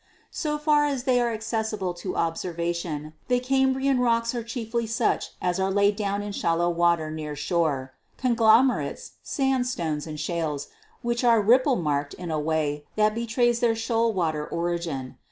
So 0.31 0.57
far 0.57 0.85
as 0.85 1.03
they 1.03 1.21
are 1.21 1.31
accessible 1.31 1.93
to 1.93 2.15
observation, 2.15 3.13
the 3.27 3.39
Cam 3.39 3.73
brian 3.73 3.99
rocks 3.99 4.33
are 4.33 4.41
chiefly 4.41 4.87
such 4.87 5.33
as 5.39 5.59
are 5.59 5.69
laid 5.69 5.95
down 5.95 6.23
in 6.23 6.31
shallow 6.31 6.71
water 6.71 7.11
near 7.11 7.35
shore, 7.35 7.93
conglomerates, 8.17 9.11
sandstones 9.21 10.07
and 10.07 10.19
shales, 10.19 10.69
HISTORICAL 11.03 11.03
GEOLOGY 11.03 11.21
211 11.21 11.21
which 11.21 11.23
are 11.23 11.47
ripple 11.79 11.83
marked 11.83 12.13
in 12.15 12.31
a 12.31 12.39
way 12.39 12.83
that 12.95 13.13
betrays* 13.13 13.59
their 13.59 13.75
shoal 13.75 14.11
water 14.11 14.43
origin. 14.47 15.17